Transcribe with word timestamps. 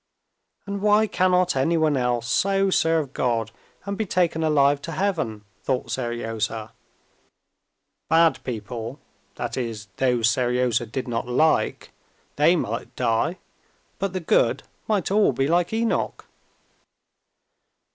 "And 0.65 0.81
why 0.81 1.05
cannot 1.05 1.55
anyone 1.55 1.95
else 1.95 2.27
so 2.27 2.71
serve 2.71 3.13
God 3.13 3.51
and 3.85 3.95
be 3.99 4.07
taken 4.07 4.41
alive 4.43 4.81
to 4.81 4.93
heaven?" 4.93 5.43
thought 5.61 5.91
Seryozha. 5.91 6.71
Bad 8.09 8.43
people, 8.43 8.99
that 9.35 9.57
is 9.57 9.89
those 9.97 10.27
Seryozha 10.27 10.87
did 10.91 11.07
not 11.07 11.27
like, 11.27 11.91
they 12.35 12.55
might 12.55 12.95
die, 12.95 13.37
but 13.99 14.13
the 14.13 14.19
good 14.19 14.63
might 14.87 15.11
all 15.11 15.33
be 15.33 15.47
like 15.47 15.71
Enoch. 15.71 16.25